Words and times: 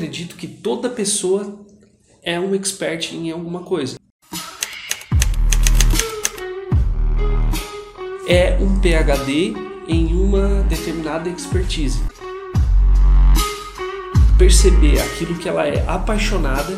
acredito 0.00 0.34
que 0.34 0.48
toda 0.48 0.88
pessoa 0.88 1.60
é 2.22 2.40
um 2.40 2.54
expert 2.54 3.12
em 3.12 3.30
alguma 3.30 3.60
coisa. 3.60 3.96
É 8.26 8.56
um 8.58 8.80
PhD 8.80 9.52
em 9.86 10.14
uma 10.14 10.62
determinada 10.62 11.28
expertise. 11.28 12.00
Perceber 14.38 14.98
aquilo 15.02 15.34
que 15.34 15.46
ela 15.46 15.68
é 15.68 15.84
apaixonada, 15.86 16.74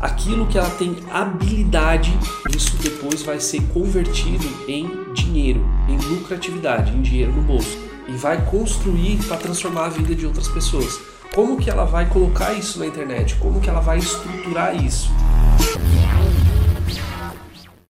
aquilo 0.00 0.46
que 0.46 0.56
ela 0.56 0.70
tem 0.70 0.96
habilidade, 1.10 2.16
isso 2.56 2.76
depois 2.76 3.22
vai 3.22 3.40
ser 3.40 3.60
convertido 3.72 4.46
em 4.68 5.12
dinheiro, 5.12 5.64
em 5.88 5.96
lucratividade, 5.96 6.96
em 6.96 7.02
dinheiro 7.02 7.32
no 7.32 7.42
bolso. 7.42 7.76
E 8.06 8.12
vai 8.12 8.40
construir 8.48 9.16
para 9.26 9.36
transformar 9.36 9.86
a 9.86 9.88
vida 9.88 10.14
de 10.14 10.24
outras 10.24 10.46
pessoas. 10.46 11.15
Como 11.34 11.58
que 11.58 11.70
ela 11.70 11.84
vai 11.84 12.08
colocar 12.08 12.52
isso 12.54 12.78
na 12.78 12.86
internet? 12.86 13.36
Como 13.36 13.60
que 13.60 13.68
ela 13.68 13.80
vai 13.80 13.98
estruturar 13.98 14.74
isso? 14.74 15.10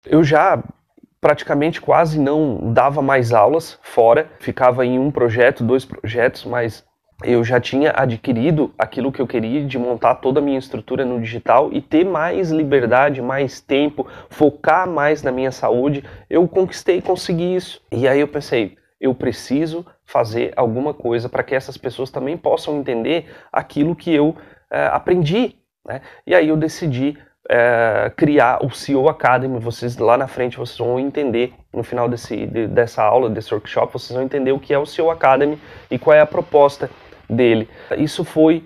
Eu 0.04 0.22
já 0.22 0.62
praticamente 1.20 1.80
quase 1.80 2.18
não 2.18 2.72
dava 2.72 3.02
mais 3.02 3.32
aulas 3.32 3.78
fora, 3.82 4.30
ficava 4.38 4.84
em 4.86 4.98
um 4.98 5.10
projeto, 5.10 5.64
dois 5.64 5.84
projetos, 5.84 6.44
mas 6.44 6.84
eu 7.24 7.42
já 7.42 7.58
tinha 7.58 7.92
adquirido 7.96 8.72
aquilo 8.78 9.10
que 9.10 9.20
eu 9.20 9.26
queria 9.26 9.64
de 9.64 9.78
montar 9.78 10.16
toda 10.16 10.38
a 10.38 10.42
minha 10.42 10.58
estrutura 10.58 11.04
no 11.04 11.20
digital 11.20 11.72
e 11.72 11.80
ter 11.80 12.04
mais 12.04 12.50
liberdade, 12.50 13.22
mais 13.22 13.60
tempo, 13.60 14.06
focar 14.28 14.86
mais 14.86 15.22
na 15.22 15.32
minha 15.32 15.50
saúde. 15.50 16.04
Eu 16.28 16.46
conquistei, 16.46 17.00
consegui 17.00 17.56
isso. 17.56 17.80
E 17.90 18.06
aí 18.06 18.20
eu 18.20 18.28
pensei, 18.28 18.76
eu 19.00 19.14
preciso 19.14 19.84
fazer 20.06 20.52
alguma 20.56 20.94
coisa 20.94 21.28
para 21.28 21.42
que 21.42 21.54
essas 21.54 21.76
pessoas 21.76 22.10
também 22.10 22.36
possam 22.36 22.78
entender 22.78 23.26
aquilo 23.52 23.96
que 23.96 24.14
eu 24.14 24.36
é, 24.70 24.86
aprendi. 24.86 25.56
Né? 25.84 26.00
E 26.26 26.34
aí 26.34 26.48
eu 26.48 26.56
decidi 26.56 27.18
é, 27.48 28.12
criar 28.16 28.64
o 28.64 28.70
CEO 28.70 29.08
Academy. 29.08 29.58
Vocês 29.58 29.96
lá 29.96 30.16
na 30.16 30.26
frente 30.26 30.56
vocês 30.56 30.78
vão 30.78 30.98
entender 30.98 31.52
no 31.72 31.82
final 31.82 32.08
desse, 32.08 32.46
de, 32.46 32.66
dessa 32.66 33.02
aula, 33.02 33.28
desse 33.28 33.52
workshop, 33.52 33.92
vocês 33.92 34.14
vão 34.14 34.24
entender 34.24 34.52
o 34.52 34.60
que 34.60 34.72
é 34.72 34.78
o 34.78 34.86
CEO 34.86 35.10
Academy 35.10 35.58
e 35.90 35.98
qual 35.98 36.16
é 36.16 36.20
a 36.20 36.26
proposta 36.26 36.88
dele. 37.28 37.68
Isso 37.96 38.24
foi 38.24 38.64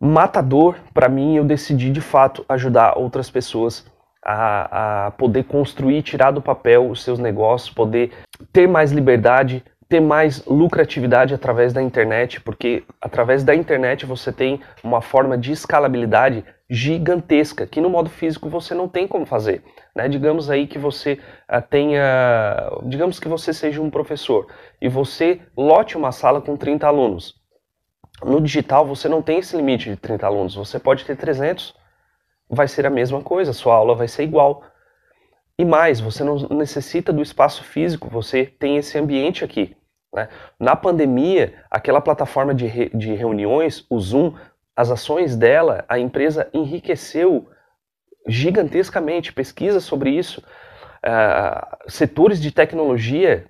matador 0.00 0.76
para 0.92 1.08
mim. 1.08 1.36
Eu 1.36 1.44
decidi 1.44 1.90
de 1.90 2.00
fato 2.00 2.44
ajudar 2.48 2.98
outras 2.98 3.30
pessoas 3.30 3.84
a, 4.24 5.06
a 5.06 5.10
poder 5.12 5.44
construir, 5.44 6.02
tirar 6.02 6.30
do 6.30 6.42
papel 6.42 6.88
os 6.90 7.02
seus 7.02 7.18
negócios, 7.18 7.70
poder 7.70 8.12
ter 8.52 8.66
mais 8.66 8.92
liberdade, 8.92 9.64
ter 9.88 10.00
mais 10.00 10.44
lucratividade 10.44 11.32
através 11.32 11.72
da 11.72 11.82
internet, 11.82 12.40
porque 12.40 12.84
através 13.00 13.42
da 13.42 13.54
internet 13.54 14.04
você 14.04 14.30
tem 14.30 14.60
uma 14.84 15.00
forma 15.00 15.38
de 15.38 15.50
escalabilidade 15.50 16.44
gigantesca 16.68 17.66
que 17.66 17.80
no 17.80 17.88
modo 17.88 18.10
físico 18.10 18.50
você 18.50 18.74
não 18.74 18.86
tem 18.86 19.08
como 19.08 19.24
fazer. 19.24 19.62
Né? 19.96 20.06
Digamos 20.06 20.50
aí 20.50 20.66
que 20.66 20.78
você 20.78 21.18
uh, 21.50 21.62
tenha, 21.70 22.70
digamos 22.84 23.18
que 23.18 23.28
você 23.28 23.54
seja 23.54 23.80
um 23.80 23.88
professor 23.88 24.46
e 24.80 24.88
você 24.88 25.40
lote 25.56 25.96
uma 25.96 26.12
sala 26.12 26.42
com 26.42 26.56
30 26.56 26.86
alunos. 26.86 27.34
No 28.22 28.40
digital 28.42 28.84
você 28.84 29.08
não 29.08 29.22
tem 29.22 29.38
esse 29.38 29.56
limite 29.56 29.88
de 29.88 29.96
30 29.96 30.26
alunos, 30.26 30.54
você 30.54 30.78
pode 30.78 31.04
ter 31.04 31.16
300, 31.16 31.74
vai 32.50 32.68
ser 32.68 32.84
a 32.84 32.90
mesma 32.90 33.22
coisa, 33.22 33.54
sua 33.54 33.74
aula 33.74 33.94
vai 33.94 34.08
ser 34.08 34.24
igual. 34.24 34.62
E 35.58 35.64
mais, 35.64 35.98
você 35.98 36.22
não 36.22 36.36
necessita 36.50 37.12
do 37.12 37.20
espaço 37.20 37.64
físico, 37.64 38.08
você 38.08 38.46
tem 38.46 38.76
esse 38.76 38.96
ambiente 38.96 39.44
aqui. 39.44 39.76
Né? 40.14 40.28
Na 40.58 40.76
pandemia, 40.76 41.54
aquela 41.68 42.00
plataforma 42.00 42.54
de, 42.54 42.66
re, 42.66 42.90
de 42.94 43.12
reuniões, 43.14 43.84
o 43.90 43.98
Zoom, 43.98 44.34
as 44.76 44.90
ações 44.90 45.34
dela, 45.34 45.84
a 45.88 45.98
empresa 45.98 46.48
enriqueceu 46.54 47.48
gigantescamente. 48.28 49.32
Pesquisa 49.32 49.80
sobre 49.80 50.10
isso. 50.10 50.40
Uh, 51.04 51.90
setores 51.90 52.40
de 52.40 52.52
tecnologia, 52.52 53.46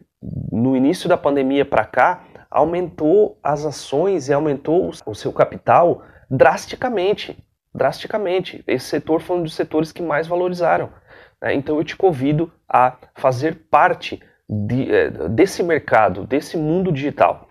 no 0.51 0.75
início 0.75 1.09
da 1.09 1.19
pandemia 1.19 1.67
para 1.67 1.85
cá, 1.85 2.25
aumentou 2.51 3.39
as 3.43 3.67
ações 3.67 4.29
e 4.29 4.33
aumentou 4.33 4.91
o 5.05 5.15
seu 5.15 5.33
capital 5.33 6.03
drasticamente. 6.31 7.37
Drasticamente. 7.75 8.65
Esse 8.67 8.87
setor 8.87 9.21
foi 9.21 9.37
um 9.37 9.43
dos 9.43 9.55
setores 9.55 9.93
que 9.93 10.01
mais 10.01 10.27
valorizaram. 10.27 10.91
Né? 11.43 11.54
Então 11.54 11.76
eu 11.76 11.84
te 11.84 11.97
convido 11.97 12.53
a 12.69 12.97
fazer 13.15 13.66
parte 13.71 14.21
de, 14.49 14.91
eh, 14.91 15.10
desse 15.28 15.62
mercado, 15.62 16.26
desse 16.26 16.56
mundo 16.56 16.91
digital. 16.91 17.47